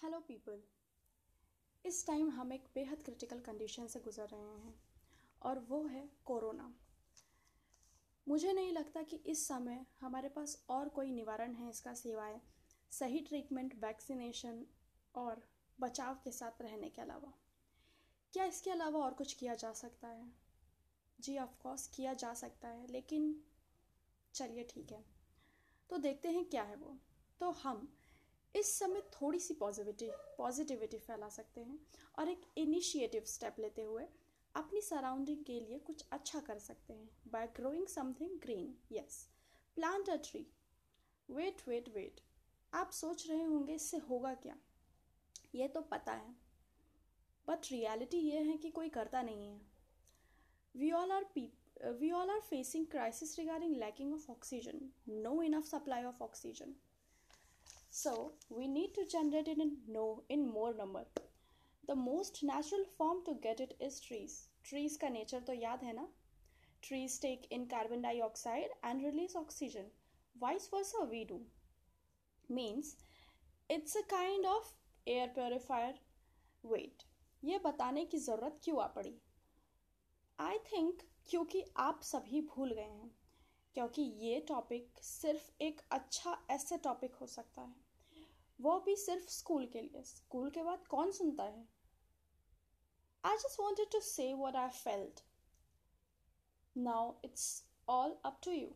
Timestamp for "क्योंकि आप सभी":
81.30-82.40